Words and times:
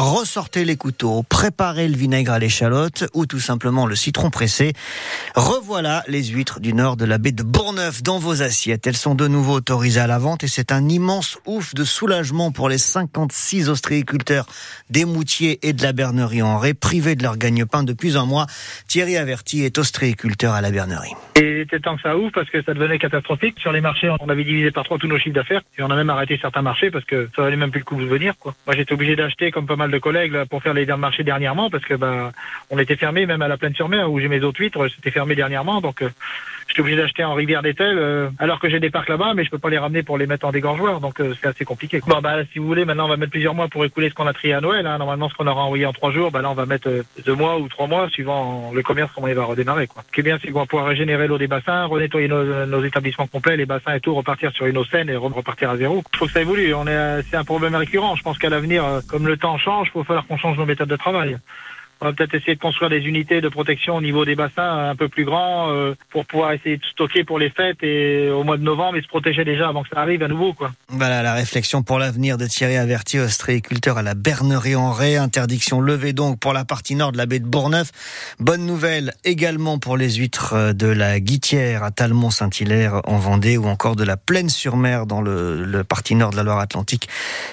ressortez 0.00 0.64
les 0.64 0.76
couteaux, 0.76 1.22
préparez 1.28 1.86
le 1.86 1.96
vinaigre 1.96 2.32
à 2.32 2.38
l'échalote 2.38 3.04
ou 3.12 3.26
tout 3.26 3.38
simplement 3.38 3.86
le 3.86 3.94
citron 3.94 4.30
pressé. 4.30 4.72
Revoilà 5.34 6.02
les 6.08 6.24
huîtres 6.24 6.58
du 6.58 6.72
nord 6.72 6.96
de 6.96 7.04
la 7.04 7.18
baie 7.18 7.32
de 7.32 7.42
Bourneuf 7.42 8.02
dans 8.02 8.18
vos 8.18 8.42
assiettes. 8.42 8.86
Elles 8.86 8.96
sont 8.96 9.14
de 9.14 9.28
nouveau 9.28 9.54
autorisées 9.54 10.00
à 10.00 10.06
la 10.06 10.18
vente 10.18 10.42
et 10.42 10.48
c'est 10.48 10.72
un 10.72 10.88
immense 10.88 11.38
ouf 11.46 11.74
de 11.74 11.84
soulagement 11.84 12.50
pour 12.50 12.68
les 12.68 12.78
56 12.78 13.68
ostréiculteurs 13.68 14.46
des 14.88 15.04
Moutiers 15.04 15.58
et 15.66 15.72
de 15.72 15.82
la 15.82 15.92
Bernerie 15.92 16.42
en 16.42 16.58
Ré, 16.58 16.74
privés 16.74 17.14
de 17.14 17.22
leur 17.22 17.36
gagne-pain 17.36 17.82
depuis 17.82 18.16
un 18.16 18.24
mois. 18.24 18.46
Thierry 18.88 19.16
Averti 19.16 19.64
est 19.64 19.76
ostréiculteur 19.78 20.54
à 20.54 20.60
la 20.60 20.70
Bernerie. 20.70 21.14
Et 21.40 21.52
il 21.52 21.60
était 21.60 21.80
temps 21.80 21.96
que 21.96 22.02
ça 22.02 22.18
ouvre 22.18 22.32
parce 22.32 22.50
que 22.50 22.60
ça 22.60 22.74
devenait 22.74 22.98
catastrophique. 22.98 23.58
Sur 23.60 23.72
les 23.72 23.80
marchés, 23.80 24.10
on 24.20 24.28
avait 24.28 24.44
divisé 24.44 24.70
par 24.70 24.84
trois 24.84 24.98
tous 24.98 25.06
nos 25.06 25.16
chiffres 25.16 25.34
d'affaires 25.34 25.62
et 25.78 25.82
on 25.82 25.90
a 25.90 25.96
même 25.96 26.10
arrêté 26.10 26.38
certains 26.40 26.60
marchés 26.60 26.90
parce 26.90 27.06
que 27.06 27.30
ça 27.34 27.40
valait 27.40 27.56
même 27.56 27.70
plus 27.70 27.78
le 27.78 27.84
coup 27.84 27.96
de 27.96 28.04
venir. 28.04 28.34
Quoi. 28.38 28.54
Moi, 28.66 28.76
j'étais 28.76 28.92
obligé 28.92 29.16
d'acheter 29.16 29.50
comme 29.50 29.66
pas 29.66 29.76
mal 29.76 29.90
de 29.90 29.98
collègues 29.98 30.44
pour 30.50 30.62
faire 30.62 30.74
les 30.74 30.84
marchés 30.84 31.24
dernièrement 31.24 31.70
parce 31.70 31.84
que 31.84 31.94
bah, 31.94 32.30
on 32.68 32.78
était 32.78 32.96
fermé 32.96 33.24
même 33.24 33.40
à 33.40 33.48
la 33.48 33.56
plaine 33.56 33.74
sur 33.74 33.88
mer 33.88 34.12
où 34.12 34.20
j'ai 34.20 34.28
mes 34.28 34.42
autres 34.42 34.60
huîtres, 34.60 34.88
c'était 34.88 35.10
fermé 35.10 35.34
dernièrement. 35.34 35.80
Donc, 35.80 36.02
euh, 36.02 36.10
j'étais 36.80 36.94
obligé 36.94 36.96
d'acheter 36.96 37.24
en 37.24 37.34
rivière 37.34 37.62
d'Etel 37.62 37.98
euh, 37.98 38.30
alors 38.38 38.58
que 38.58 38.68
j'ai 38.70 38.80
des 38.80 38.90
parcs 38.90 39.08
là-bas, 39.08 39.34
mais 39.34 39.44
je 39.44 39.50
peux 39.50 39.58
pas 39.58 39.70
les 39.70 39.78
ramener 39.78 40.02
pour 40.02 40.16
les 40.16 40.26
mettre 40.26 40.46
en 40.46 40.52
dégorgeoir. 40.52 41.00
Donc, 41.00 41.20
euh, 41.20 41.34
c'est 41.40 41.48
assez 41.48 41.64
compliqué. 41.64 42.00
Bon, 42.06 42.20
bah, 42.20 42.44
si 42.52 42.58
vous 42.58 42.66
voulez, 42.66 42.84
maintenant, 42.84 43.04
on 43.04 43.08
va 43.08 43.16
mettre 43.16 43.32
plusieurs 43.32 43.54
mois 43.54 43.68
pour 43.68 43.84
écouler 43.84 44.08
ce 44.08 44.14
qu'on 44.14 44.26
a 44.26 44.32
trié 44.32 44.54
à 44.54 44.60
Noël. 44.60 44.86
Hein. 44.86 44.98
Normalement, 44.98 45.28
ce 45.28 45.34
qu'on 45.34 45.46
aura 45.46 45.62
envoyé 45.62 45.84
en 45.84 45.92
trois 45.92 46.10
jours, 46.10 46.30
bah, 46.30 46.40
là, 46.40 46.50
on 46.50 46.54
va 46.54 46.66
mettre 46.66 46.88
euh, 46.88 47.02
deux 47.26 47.34
mois 47.34 47.58
ou 47.58 47.68
trois 47.68 47.86
mois 47.86 48.08
suivant 48.08 48.72
le 48.74 48.82
commerce 48.82 49.10
comment 49.14 49.28
il 49.28 49.34
va 49.34 49.44
redémarrer. 49.44 49.86
Quoi. 49.86 50.02
Ce 50.06 50.12
qui 50.12 50.20
est 50.20 50.22
bien, 50.22 50.38
c'est 50.40 50.50
qu'on 50.50 50.60
va 50.60 50.66
pouvoir 50.66 50.88
régénérer 50.88 51.26
l'eau 51.26 51.38
des 51.38 51.48
bassins, 51.48 51.84
renettoyer 51.84 52.28
nos, 52.28 52.84
établissements 52.84 53.26
complets, 53.26 53.56
les 53.56 53.66
bassins 53.66 53.94
et 53.94 54.00
tout, 54.00 54.14
repartir 54.14 54.52
sur 54.52 54.66
une 54.66 54.78
eau 54.78 54.84
saine 54.84 55.10
et 55.10 55.16
repartir 55.16 55.70
à 55.70 55.76
zéro. 55.76 56.02
Je 56.12 56.16
trouve 56.16 56.28
que 56.28 56.34
ça 56.34 56.40
évolue. 56.40 56.72
On 56.74 56.86
est, 56.86 57.22
c'est 57.30 57.36
un 57.36 57.44
problème 57.44 57.74
récurrent. 57.74 58.16
Je 58.16 58.22
pense 58.22 58.38
qu'à 58.38 58.48
l'avenir, 58.48 58.84
comme 59.08 59.26
le 59.26 59.36
temps 59.36 59.58
change, 59.58 59.90
il 59.94 59.98
va 59.98 60.04
falloir 60.04 60.26
qu'on 60.26 60.38
change 60.38 60.56
nos 60.56 60.66
méthodes 60.66 60.88
de 60.88 60.96
travail. 60.96 61.36
On 62.02 62.06
va 62.06 62.12
peut-être 62.14 62.34
essayer 62.34 62.54
de 62.54 62.60
construire 62.60 62.88
des 62.88 63.00
unités 63.00 63.42
de 63.42 63.48
protection 63.50 63.96
au 63.96 64.00
niveau 64.00 64.24
des 64.24 64.34
bassins 64.34 64.88
un 64.90 64.96
peu 64.96 65.08
plus 65.08 65.26
grands 65.26 65.70
euh, 65.70 65.94
pour 66.08 66.24
pouvoir 66.24 66.52
essayer 66.52 66.78
de 66.78 66.84
stocker 66.84 67.24
pour 67.24 67.38
les 67.38 67.50
fêtes 67.50 67.82
et 67.82 68.30
au 68.30 68.42
mois 68.42 68.56
de 68.56 68.62
novembre 68.62 68.96
et 68.96 69.02
se 69.02 69.06
protéger 69.08 69.44
déjà 69.44 69.68
avant 69.68 69.82
que 69.82 69.90
ça 69.90 70.00
arrive 70.00 70.22
à 70.22 70.28
nouveau. 70.28 70.54
Quoi. 70.54 70.72
Voilà 70.88 71.22
la 71.22 71.34
réflexion 71.34 71.82
pour 71.82 71.98
l'avenir 71.98 72.38
de 72.38 72.46
Thierry 72.46 72.78
Averti, 72.78 73.18
ostréiculteur 73.18 73.98
à 73.98 74.02
la 74.02 74.14
Bernerie 74.14 74.76
en 74.76 74.92
Ré. 74.92 75.18
Interdiction 75.18 75.82
levée 75.82 76.14
donc 76.14 76.38
pour 76.38 76.54
la 76.54 76.64
partie 76.64 76.94
nord 76.94 77.12
de 77.12 77.18
la 77.18 77.26
baie 77.26 77.38
de 77.38 77.46
Bourneuf. 77.46 77.90
Bonne 78.38 78.64
nouvelle 78.64 79.12
également 79.24 79.78
pour 79.78 79.98
les 79.98 80.14
huîtres 80.14 80.72
de 80.72 80.86
la 80.86 81.20
Guitière 81.20 81.84
à 81.84 81.90
Talmont-Saint-Hilaire 81.90 83.02
en 83.04 83.18
Vendée 83.18 83.58
ou 83.58 83.66
encore 83.66 83.94
de 83.94 84.04
la 84.04 84.16
Plaine-sur-Mer 84.16 85.04
dans 85.04 85.20
le, 85.20 85.64
le 85.64 85.84
partie 85.84 86.14
nord 86.14 86.30
de 86.30 86.36
la 86.36 86.44
Loire-Atlantique. 86.44 87.10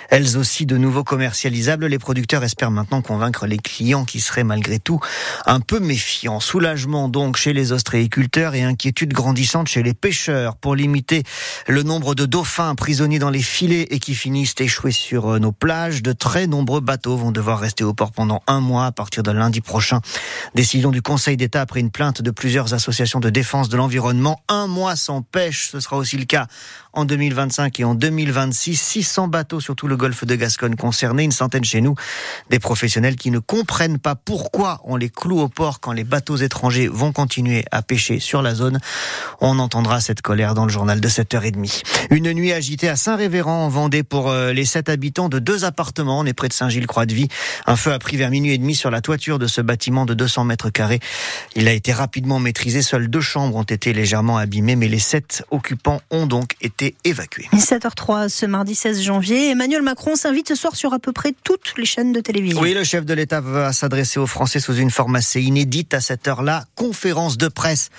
Elles 0.09 0.38
aussi 0.38 0.66
de 0.66 0.78
nouveau 0.78 1.04
commercialisables. 1.04 1.86
Les 1.88 2.00
producteurs 2.00 2.45
espèrent 2.45 2.72
maintenant 2.72 3.02
convaincre 3.02 3.45
les 3.45 3.58
clients 3.58 4.06
qui 4.06 4.22
seraient 4.22 4.37
malgré 4.44 4.80
tout 4.80 5.00
un 5.46 5.60
peu 5.60 5.80
méfiant. 5.80 6.40
Soulagement 6.40 7.10
donc 7.10 7.38
chez 7.38 7.54
les 7.54 7.72
ostréiculteurs 7.72 8.56
et 8.56 8.64
inquiétude 8.64 9.14
grandissante 9.14 9.68
chez 9.68 9.84
les 9.84 9.94
pêcheurs 9.94 10.56
pour 10.56 10.76
limiter 10.76 11.24
le 11.68 11.84
nombre 11.84 12.16
de 12.16 12.26
dauphins 12.26 12.76
prisonniers 12.76 13.20
dans 13.20 13.30
les 13.30 13.42
filets 13.42 13.88
et 13.92 14.00
qui 14.00 14.16
finissent 14.16 14.56
échoués 14.60 14.92
sur 14.92 15.34
euh, 15.34 15.40
nos 15.40 15.52
plages. 15.52 16.02
De 16.04 16.14
très 16.14 16.48
nombreux 16.48 16.82
bateaux 16.82 17.18
vont 17.18 17.32
devoir 17.32 17.60
rester 17.60 17.84
au 17.84 17.94
port 17.94 18.12
pendant 18.12 18.42
un 18.48 18.60
mois 18.60 18.86
à 18.86 18.92
partir 18.92 19.24
de 19.24 19.32
lundi 19.32 19.62
prochain. 19.62 20.02
Décision 20.56 20.92
du 20.92 21.02
Conseil 21.02 21.38
d'État 21.38 21.62
après 21.62 21.80
une 21.80 21.92
plainte 21.92 22.22
de 22.22 22.32
plusieurs 22.32 22.74
associations 22.74 23.20
de 23.20 23.30
défense 23.30 23.70
de 23.70 23.78
l'environnement. 23.78 24.42
Un 24.48 24.68
mois 24.68 24.96
sans 24.96 25.22
pêche, 25.22 25.70
ce 25.72 25.80
sera 25.80 25.98
aussi 25.98 26.18
le 26.18 26.26
cas 26.26 26.48
en 26.94 27.06
2025 27.06 27.80
et 27.80 27.84
en 27.84 27.96
2026. 27.96 28.76
600 28.76 29.28
bateaux 29.28 29.60
sur 29.60 29.76
tout 29.76 29.88
le 29.88 29.98
golfe 29.98 30.26
de 30.26 30.36
Gascogne 30.36 30.76
concernés, 30.76 31.24
une 31.24 31.32
centaine 31.32 31.64
chez 31.64 31.82
nous. 31.82 31.96
Des 32.50 32.60
professionnels 32.60 33.16
qui 33.16 33.32
ne 33.32 33.40
comprennent 33.40 34.00
pas 34.00 34.16
pourquoi 34.28 34.81
on 34.83 34.97
les 34.97 35.09
cloue 35.09 35.39
au 35.39 35.47
port 35.47 35.80
quand 35.80 35.94
les 35.94 36.03
bateaux 36.03 36.36
étrangers 36.36 36.89
vont 36.89 37.14
continuer 37.14 37.64
à 37.71 37.82
pêcher 37.82 38.20
sur 38.20 38.42
la 38.42 38.54
zone. 38.54 38.77
On 39.39 39.58
entendra 39.58 40.02
cette 40.02 40.21
colère 40.21 40.54
dans 40.54 40.65
le 40.65 40.70
journal 40.70 40.99
de 40.99 41.08
7h30. 41.08 41.83
Une 42.10 42.33
nuit 42.33 42.52
agitée 42.52 42.89
à 42.89 42.98
Saint-Révérend 42.98 43.64
en 43.64 43.70
Vendée 43.70 44.04
pour 44.04 44.30
euh, 44.30 44.52
les 44.52 44.66
sept 44.66 44.89
habitants 44.89 45.30
de 45.30 45.39
deux 45.39 45.64
appartements. 45.64 46.20
On 46.20 46.26
est 46.26 46.33
près 46.33 46.49
de 46.49 46.54
Saint-Gilles-Croix-de-Vie. 46.54 47.30
Un 47.67 47.77
feu 47.77 47.93
a 47.93 47.99
pris 47.99 48.17
vers 48.17 48.30
minuit 48.30 48.52
et 48.52 48.58
demi 48.58 48.76
sur 48.76 48.92
la 48.92 48.99
toiture 48.99 49.39
de 49.39 49.48
ce 49.48 49.61
bâtiment 49.61 50.05
de 50.05 50.14
200 50.14 50.43
mètres 50.43 50.71
carrés. 50.71 50.99
Il 51.55 51.70
a 51.70 51.71
été 51.71 51.93
rapidement 51.93 52.39
maîtrisé. 52.39 52.82
Seules 52.82 53.08
deux 53.08 53.21
chambres 53.21 53.55
ont 53.55 53.64
été 53.64 53.93
légèrement 53.93 54.37
abîmées, 54.37 54.76
mais 54.76 54.89
les 54.89 54.99
sept 54.99 55.45
occupants 55.52 56.02
ont 56.11 56.27
donc 56.27 56.55
été 56.60 56.95
évacués. 57.05 57.48
7h03 57.54 58.27
ce 58.27 58.45
mardi 58.45 58.76
16 58.76 59.04
janvier. 59.04 59.52
Emmanuel 59.52 59.83
Macron 59.83 60.17
s'invite 60.17 60.49
ce 60.49 60.55
soir 60.55 60.76
sur 60.76 60.93
à 60.93 60.99
peu 60.99 61.14
près 61.14 61.33
toutes 61.45 61.76
les 61.77 61.86
chaînes 61.86 62.11
de 62.11 62.20
télévision. 62.20 62.60
Oui, 62.60 62.73
le 62.73 62.83
chef 62.83 63.05
de 63.05 63.14
l'État 63.14 63.39
va 63.39 63.71
s'adresser 63.71 64.17
aux 64.17 64.28
Français 64.28 64.60
sous 64.60 64.76
une 64.76 64.92
forme 64.92 65.16
assez 65.16 65.42
inédite 65.42 65.94
à 65.94 66.02
cette 66.02 66.28
heure-là. 66.28 66.66
Conférence 66.76 67.38
de 67.38 67.48
presse 67.48 67.89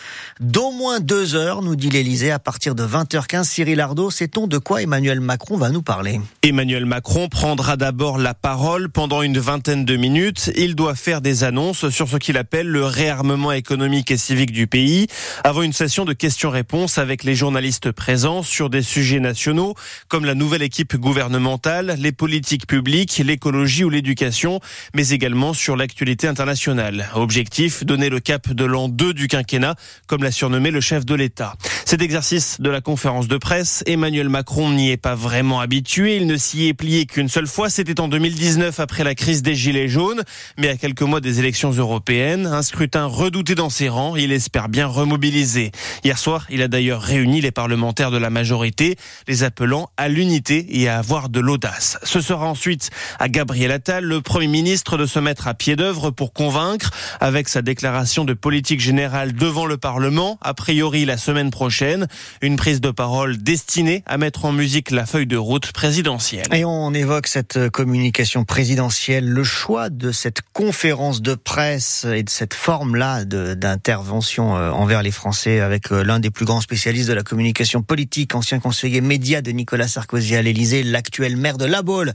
d'au 0.41 0.71
moins 0.73 1.01
deux 1.01 1.35
heures, 1.35 1.63
nous 1.63 1.77
dit 1.77 1.91
l'Élysée, 1.91 2.31
à 2.31 2.39
partir 2.39 2.75
de 2.75 2.85
20h15. 2.85 3.45
Cyril 3.45 3.81
Ardo, 3.81 4.11
sait-on 4.11 4.47
de 4.47 4.59
quoi 4.59 4.83
Emmanuel 4.83 5.21
Macron 5.21 5.57
va 5.57 5.71
nous 5.71 5.83
parler 5.83 6.21
Emmanuel 6.43 6.87
Macron 6.87 7.29
prendra 7.29 7.77
d'abord 7.77 8.19
la 8.19 8.35
parole 8.35 8.89
pendant 8.89 9.23
une 9.23 9.39
vingtaine 9.39 9.85
de 9.85 9.97
minutes. 9.97 10.51
Il 10.57 10.75
doit 10.75 10.95
faire 10.95 11.21
des 11.21 11.45
annonces 11.45 11.89
sur 11.91 12.09
ce 12.09 12.17
qu'il 12.17 12.37
appelle 12.37 12.67
le 12.67 12.85
réarmement 12.85 13.53
économique 13.53 14.11
et 14.11 14.17
civique 14.17 14.53
du 14.53 14.67
pays, 14.67 15.07
avant 15.45 15.63
une 15.63 15.73
session 15.73 16.05
de 16.05 16.13
questions-réponses 16.13 16.99
avec 16.99 17.25
les 17.25 17.35
journalistes 17.35 17.93
présents 17.93 18.43
sur 18.43 18.71
des 18.71 18.83
sujets 18.83 19.21
nationaux 19.21 19.75
comme 20.09 20.25
la 20.25 20.35
nouvelle 20.35 20.63
équipe 20.63 20.97
gouvernementale, 20.97 21.97
les 21.99 22.13
politiques 22.13 22.67
publiques, 22.67 23.23
l'écologie 23.25 23.85
ou 23.85 23.91
l'éducation, 23.91 24.61
mais 24.95 25.11
également 25.11 25.53
sur 25.53 25.77
l'actualité 25.77 26.08
internationale. 26.25 27.09
Objectif, 27.15 27.85
donner 27.85 28.09
le 28.09 28.21
cap 28.21 28.51
de 28.53 28.65
l'an 28.65 28.89
2 28.89 29.13
du 29.13 29.29
quinquennat, 29.29 29.75
comme 30.07 30.23
l'a 30.23 30.31
surnommé 30.31 30.71
le 30.71 30.81
chef 30.81 31.05
de 31.05 31.15
l'État. 31.15 31.55
Cet 31.85 32.03
exercice 32.03 32.61
de 32.61 32.71
la 32.71 32.81
conférence 32.81 33.29
de 33.29 33.37
presse, 33.37 33.83
Emmanuel 33.87 34.29
Macron 34.29 34.71
n'y 34.71 34.91
est 34.91 34.97
pas 34.97 35.15
vraiment 35.15 35.61
habitué. 35.61 36.17
Il 36.17 36.27
ne 36.27 36.37
s'y 36.37 36.67
est 36.67 36.75
plié 36.75 37.07
qu'une 37.07 37.29
seule 37.29 37.47
fois. 37.47 37.71
C'était 37.71 38.01
en 38.01 38.09
2019 38.09 38.81
après 38.81 39.05
la 39.05 39.15
crise 39.15 39.43
des 39.43 39.55
Gilets 39.55 39.89
jaunes. 39.89 40.23
Mais 40.57 40.69
à 40.69 40.77
quelques 40.77 41.03
mois 41.03 41.21
des 41.21 41.41
élections 41.41 41.71
européennes, 41.71 42.47
un 42.47 42.63
scrutin 42.63 43.05
redouté 43.05 43.55
dans 43.55 43.71
ses 43.71 43.89
rangs, 43.89 44.17
il 44.17 44.33
espère 44.33 44.69
bien 44.69 44.87
remobiliser. 44.87 45.73
Hier 46.05 46.19
soir, 46.19 46.47
il 46.51 46.63
a 46.63 46.69
d'ailleurs 46.69 47.03
réuni 47.03 47.41
les 47.41 47.51
parlementaires 47.51 48.11
de 48.11 48.19
la 48.19 48.31
majorité, 48.31 48.97
les 49.27 49.43
appelant 49.43 49.91
à 49.97 50.09
l'unité 50.09 50.67
et 50.71 50.89
à 50.89 50.99
avoir 50.99 51.29
de 51.29 51.41
l'audace. 51.41 51.99
Ce 52.03 52.21
sera 52.21 52.47
ensuite 52.47 52.91
à 53.19 53.29
Gabriel 53.29 53.73
Attal, 53.73 54.05
le 54.05 54.21
Premier 54.21 54.47
ministre, 54.47 54.97
de 54.97 55.07
se 55.07 55.19
mettre 55.19 55.49
à 55.49 55.55
pied 55.55 55.77
d'œuvre 55.77 55.98
pour 56.11 56.33
convaincre 56.33 56.91
avec 57.21 57.49
sa 57.49 57.63
déclaration 57.63 58.25
de 58.25 58.33
politique 58.33 58.81
générale 58.81 59.33
devant 59.33 59.67
le 59.67 59.77
Parlement, 59.77 60.39
a 60.41 60.55
priori 60.55 61.05
la 61.05 61.17
semaine 61.17 61.51
prochaine. 61.51 62.07
Une 62.41 62.57
prise 62.57 62.81
de 62.81 62.91
parole 62.91 63.37
destinée 63.37 64.03
à 64.07 64.19
mettre 64.19 64.45
en 64.45 64.53
musique 64.53 64.91
la 64.91 65.07
feuille 65.07 65.27
de 65.27 65.37
route 65.37 65.73
présidentielle. 65.73 66.47
Et 66.53 66.65
on 66.65 66.95
évoque 66.95 67.27
cette 67.27 67.69
communication 67.71 68.45
présidentielle, 68.45 69.29
le 69.29 69.45
choix 69.45 69.91
de 69.91 70.13
cette 70.13 70.43
conférence 70.53 71.23
de 71.23 71.35
presse 71.35 72.07
et 72.13 72.23
de 72.23 72.31
cette 72.31 72.55
forme-là 72.55 73.25
d'intervention 73.25 74.57
euh, 74.57 74.71
envers 74.71 75.03
les 75.03 75.11
Français 75.11 75.61
avec 75.61 75.93
euh, 75.93 76.05
l'un 76.05 76.21
des 76.21 76.31
plus 76.31 76.45
grands 76.45 76.61
spécialistes 76.61 77.09
de 77.09 77.15
la 77.15 77.23
communication 77.23 77.83
politique, 77.83 78.35
ancien 78.35 78.59
conseiller 78.59 79.01
média 79.01 79.43
de 79.43 79.51
Nicolas 79.51 79.89
Sarkozy 79.89 80.37
à 80.37 80.43
l'Élysée, 80.43 80.83
l'actuel 80.83 81.37
maire 81.37 81.59
de 81.59 81.65
La 81.65 81.83
Baule. 81.83 82.13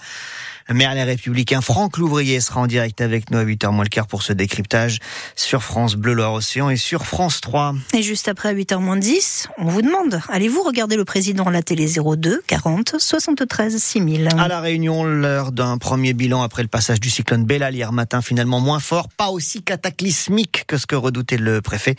Maire 0.72 0.96
Les 0.96 1.04
Républicains, 1.04 1.62
Franck 1.62 1.98
Louvrier, 1.98 2.40
sera 2.40 2.62
en 2.62 2.68
direct 2.68 3.02
avec 3.02 3.32
nous 3.32 3.38
à 3.38 3.44
8h 3.44 3.72
moins 3.72 3.84
le 3.84 3.90
quart 3.90 4.08
pour 4.08 4.24
ce 4.24 4.32
décryptage 4.32 5.00
sur 5.36 5.62
France 5.62 5.96
Bleu 5.96 6.14
Loire-Océan 6.14 6.70
et 6.70 6.78
sur 6.78 7.06
France 7.06 7.42
3. 7.42 7.76
Et 7.94 8.02
juste 8.02 8.30
après 8.30 8.50
à 8.50 8.54
8h 8.54 8.80
moins 8.80 8.96
10, 8.96 9.50
on 9.58 9.66
vous 9.66 9.82
demande, 9.82 10.22
allez-vous 10.30 10.64
regarder 10.64 10.96
le 10.96 11.04
président 11.04 11.44
à 11.46 11.52
la 11.52 11.62
télé 11.62 11.88
02 11.88 12.42
40 12.48 12.96
73 12.98 13.78
6000 13.78 14.30
À 14.38 14.48
la 14.48 14.62
Réunion, 14.62 15.04
l'heure 15.04 15.52
d'un 15.52 15.78
premier 15.78 16.14
bilan 16.14 16.42
après 16.42 16.62
le 16.62 16.70
passage 16.70 17.02
du 17.02 17.10
cyclone 17.10 17.44
Bellal 17.44 17.76
hier 17.76 17.92
matin, 17.92 18.22
finalement 18.22 18.62
moins 18.62 18.80
fort, 18.80 19.10
pas 19.10 19.30
aussi 19.30 19.64
cataclysmique 19.64 20.64
que 20.68 20.78
ce 20.78 20.88
que 20.88 20.96
redoutait 20.96 21.38
le 21.38 21.62
préfet. 21.62 21.96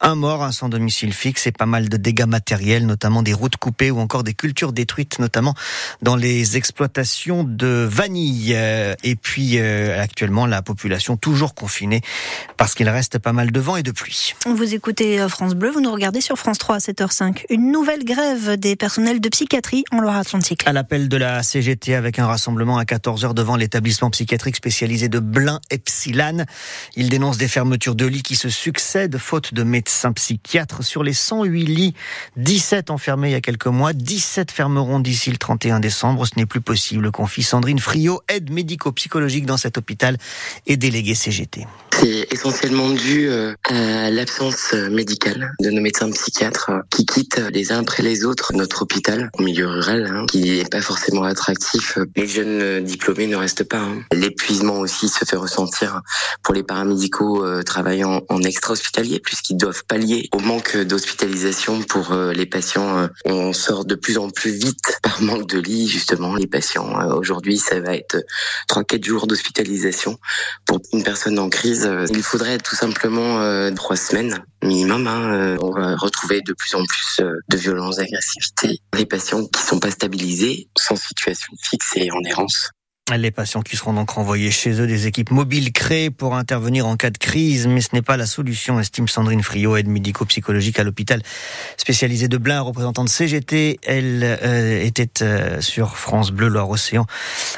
Un 0.00 0.14
mort, 0.14 0.42
un 0.42 0.52
sans 0.52 0.70
domicile 0.70 1.12
fixe 1.12 1.46
et 1.46 1.52
pas 1.52 1.66
mal 1.66 1.90
de 1.90 1.96
dégâts 1.98 2.24
matériels, 2.24 2.86
notamment 2.86 3.22
des 3.22 3.34
routes 3.34 3.58
coupées 3.58 3.90
ou 3.90 4.00
encore 4.00 4.24
des 4.24 4.32
cultures 4.32 4.72
détruites, 4.72 5.18
notamment 5.18 5.54
dans 6.00 6.16
les 6.16 6.56
exploitations 6.56 7.44
de 7.44 7.89
vanille. 7.90 8.54
Euh, 8.54 8.94
et 9.02 9.16
puis 9.16 9.58
euh, 9.58 10.00
actuellement, 10.00 10.46
la 10.46 10.62
population 10.62 11.16
toujours 11.16 11.54
confinée 11.54 12.00
parce 12.56 12.74
qu'il 12.74 12.88
reste 12.88 13.18
pas 13.18 13.32
mal 13.32 13.50
de 13.50 13.60
vent 13.60 13.76
et 13.76 13.82
de 13.82 13.90
pluie. 13.90 14.34
Vous 14.46 14.74
écoutez 14.74 15.20
euh, 15.20 15.28
France 15.28 15.54
Bleu, 15.54 15.70
vous 15.70 15.80
nous 15.80 15.92
regardez 15.92 16.20
sur 16.20 16.36
France 16.36 16.58
3 16.58 16.76
à 16.76 16.78
7h05. 16.78 17.44
Une 17.50 17.70
nouvelle 17.72 18.04
grève 18.04 18.56
des 18.56 18.76
personnels 18.76 19.20
de 19.20 19.28
psychiatrie 19.28 19.84
en 19.92 20.00
Loire-Atlantique. 20.00 20.62
À 20.66 20.72
l'appel 20.72 21.08
de 21.08 21.16
la 21.16 21.42
CGT 21.42 21.94
avec 21.94 22.18
un 22.18 22.26
rassemblement 22.26 22.78
à 22.78 22.84
14h 22.84 23.34
devant 23.34 23.56
l'établissement 23.56 24.10
psychiatrique 24.10 24.56
spécialisé 24.56 25.08
de 25.08 25.18
Blain-Epsilane. 25.18 26.46
Il 26.96 27.08
dénonce 27.08 27.36
des 27.38 27.48
fermetures 27.48 27.96
de 27.96 28.06
lits 28.06 28.22
qui 28.22 28.36
se 28.36 28.48
succèdent 28.48 29.18
faute 29.18 29.52
de 29.52 29.64
médecins 29.64 30.12
psychiatres. 30.12 30.84
Sur 30.84 31.02
les 31.02 31.12
108 31.12 31.64
lits, 31.64 31.94
17 32.36 32.90
enfermés 32.90 33.30
il 33.30 33.32
y 33.32 33.36
a 33.36 33.40
quelques 33.40 33.66
mois, 33.66 33.92
17 33.92 34.50
fermeront 34.50 35.00
d'ici 35.00 35.30
le 35.30 35.36
31 35.36 35.80
décembre. 35.80 36.26
Ce 36.26 36.32
n'est 36.36 36.46
plus 36.46 36.60
possible, 36.60 37.10
confie 37.10 37.42
Sandrine 37.42 37.79
Friot, 37.80 38.20
aide 38.28 38.50
médico-psychologique 38.50 39.46
dans 39.46 39.56
cet 39.56 39.78
hôpital 39.78 40.16
et 40.66 40.76
déléguée 40.76 41.14
CGT. 41.14 41.66
C'est 42.00 42.32
essentiellement 42.32 42.88
dû 42.88 43.28
euh, 43.28 43.52
à 43.64 44.10
l'absence 44.10 44.72
médicale 44.72 45.52
de 45.60 45.70
nos 45.70 45.82
médecins 45.82 46.10
psychiatres 46.10 46.70
euh, 46.70 46.80
qui 46.88 47.04
quittent 47.04 47.42
les 47.52 47.72
uns 47.72 47.80
après 47.80 48.02
les 48.02 48.24
autres 48.24 48.52
notre 48.54 48.82
hôpital 48.82 49.28
au 49.38 49.42
milieu 49.42 49.66
rural, 49.66 50.06
hein, 50.06 50.24
qui 50.30 50.40
n'est 50.40 50.64
pas 50.64 50.80
forcément 50.80 51.24
attractif. 51.24 51.98
Les 52.16 52.26
jeunes 52.26 52.82
diplômés 52.82 53.26
ne 53.26 53.36
restent 53.36 53.64
pas. 53.64 53.80
Hein. 53.80 54.02
L'épuisement 54.14 54.78
aussi 54.78 55.10
se 55.10 55.26
fait 55.26 55.36
ressentir 55.36 56.00
pour 56.42 56.54
les 56.54 56.62
paramédicaux 56.62 57.44
euh, 57.44 57.62
travaillant 57.62 58.22
en 58.30 58.42
extra-hospitalier, 58.42 59.20
puisqu'ils 59.20 59.58
doivent 59.58 59.84
pallier 59.84 60.30
au 60.32 60.38
manque 60.38 60.78
d'hospitalisation 60.78 61.82
pour 61.82 62.14
les 62.14 62.46
patients. 62.46 63.08
On 63.26 63.52
sort 63.52 63.84
de 63.84 63.94
plus 63.94 64.16
en 64.16 64.30
plus 64.30 64.52
vite 64.52 64.98
par 65.02 65.20
manque 65.20 65.46
de 65.48 65.58
lits, 65.58 65.88
justement. 65.88 66.34
Les 66.36 66.46
patients, 66.46 67.10
aujourd'hui, 67.14 67.58
ça 67.70 67.80
va 67.80 67.94
être 67.94 68.16
3-4 68.68 69.04
jours 69.04 69.26
d'hospitalisation 69.26 70.18
pour 70.66 70.80
une 70.92 71.02
personne 71.02 71.38
en 71.38 71.48
crise 71.48 71.86
euh, 71.86 72.06
il 72.10 72.22
faudrait 72.22 72.58
tout 72.58 72.76
simplement 72.76 73.40
euh, 73.40 73.70
trois 73.72 73.96
semaines 73.96 74.42
minimum. 74.62 75.06
Hein, 75.06 75.32
euh, 75.32 75.56
on 75.62 75.70
va 75.70 75.96
retrouver 75.96 76.40
de 76.42 76.52
plus 76.52 76.74
en 76.74 76.84
plus 76.84 77.20
de 77.20 77.56
violences, 77.56 77.96
d'agressivité. 77.96 78.78
Les 78.96 79.06
patients 79.06 79.46
qui 79.46 79.62
sont 79.62 79.78
pas 79.78 79.90
stabilisés, 79.90 80.68
sans 80.78 80.96
situation 80.96 81.52
fixe 81.62 81.92
et 81.96 82.10
en 82.10 82.20
errance. 82.24 82.70
Les 83.16 83.30
patients 83.32 83.62
qui 83.62 83.76
seront 83.76 83.92
donc 83.92 84.10
renvoyés 84.10 84.50
chez 84.50 84.80
eux, 84.80 84.86
des 84.86 85.06
équipes 85.06 85.32
mobiles 85.32 85.72
créées 85.72 86.10
pour 86.10 86.36
intervenir 86.36 86.86
en 86.86 86.96
cas 86.96 87.10
de 87.10 87.18
crise, 87.18 87.66
mais 87.66 87.80
ce 87.80 87.88
n'est 87.92 88.02
pas 88.02 88.16
la 88.16 88.26
solution, 88.26 88.78
estime 88.78 89.08
Sandrine 89.08 89.42
Friot, 89.42 89.76
aide 89.76 89.88
médico-psychologique 89.88 90.78
à 90.78 90.84
l'hôpital 90.84 91.20
spécialisé 91.76 92.28
de 92.28 92.36
Blain, 92.36 92.60
représentant 92.60 93.02
de 93.04 93.08
CGT. 93.08 93.80
Elle 93.82 94.20
euh, 94.22 94.84
était 94.84 95.22
euh, 95.22 95.60
sur 95.60 95.96
France 95.96 96.30
Bleu 96.30 96.48
Loire-Océan 96.48 97.06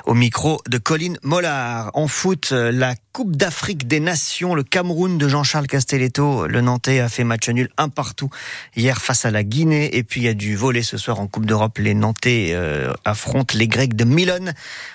au 0.06 0.14
micro 0.14 0.60
de 0.68 0.78
Colline 0.78 1.18
Mollard. 1.22 1.90
En 1.94 2.08
foot, 2.08 2.50
euh, 2.52 2.72
la 2.72 2.94
Coupe 3.12 3.36
d'Afrique 3.36 3.86
des 3.86 4.00
Nations, 4.00 4.54
le 4.54 4.62
Cameroun 4.62 5.18
de 5.18 5.28
Jean-Charles 5.28 5.66
Castelletto, 5.66 6.46
le 6.46 6.60
Nantais 6.62 7.00
a 7.00 7.10
fait 7.10 7.24
match 7.24 7.48
nul 7.50 7.68
un 7.76 7.90
partout 7.90 8.30
hier 8.74 9.02
face 9.02 9.26
à 9.26 9.30
la 9.30 9.44
Guinée. 9.44 9.96
Et 9.96 10.02
puis 10.02 10.22
il 10.22 10.24
y 10.24 10.28
a 10.28 10.34
du 10.34 10.56
volet 10.56 10.82
ce 10.82 10.96
soir 10.96 11.20
en 11.20 11.26
Coupe 11.26 11.44
d'Europe. 11.44 11.76
Les 11.78 11.92
Nantais 11.92 12.56
affrontent 13.04 13.54
les 13.58 13.68
Grecs 13.68 13.94
de 13.94 14.04
Milan. 14.04 14.52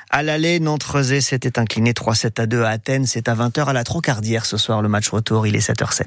À 0.10 0.24
l'aller, 0.24 0.47
Nantes-Rezé 0.60 1.22
s'était 1.22 1.60
incliné 1.60 1.92
3-7 1.92 2.42
à 2.42 2.46
2 2.46 2.64
à 2.64 2.70
Athènes. 2.70 3.06
C'est 3.06 3.28
à 3.28 3.36
20h 3.36 3.66
à 3.66 3.74
la 3.74 3.84
Trocardière 3.84 4.46
ce 4.46 4.58
soir 4.58 4.82
le 4.82 4.90
match 4.90 5.10
retour. 5.10 5.46
Il 5.48 5.56
est 5.56 5.68
7h07. 5.68 6.06